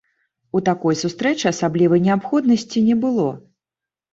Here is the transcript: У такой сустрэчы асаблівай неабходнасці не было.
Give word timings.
У 0.59 0.61
такой 0.69 0.95
сустрэчы 1.01 1.45
асаблівай 1.53 2.01
неабходнасці 2.07 2.85
не 2.89 2.99
было. 3.05 3.29